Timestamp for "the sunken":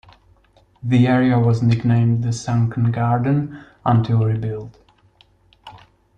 2.23-2.91